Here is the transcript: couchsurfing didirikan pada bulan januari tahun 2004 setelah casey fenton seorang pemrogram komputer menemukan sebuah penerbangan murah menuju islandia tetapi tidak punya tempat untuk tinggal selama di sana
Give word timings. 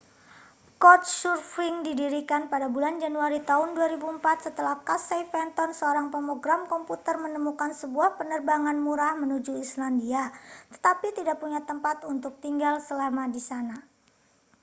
couchsurfing 0.81 1.75
didirikan 1.87 2.43
pada 2.51 2.65
bulan 2.75 2.95
januari 3.03 3.37
tahun 3.49 3.69
2004 3.77 4.45
setelah 4.49 4.75
casey 4.87 5.21
fenton 5.31 5.69
seorang 5.79 6.07
pemrogram 6.13 6.61
komputer 6.73 7.15
menemukan 7.25 7.69
sebuah 7.81 8.09
penerbangan 8.19 8.77
murah 8.85 9.13
menuju 9.21 9.51
islandia 9.65 10.23
tetapi 10.73 11.07
tidak 11.17 11.35
punya 11.41 11.61
tempat 11.69 11.97
untuk 12.13 12.33
tinggal 12.45 12.73
selama 12.87 13.23
di 13.35 13.41
sana 13.49 13.77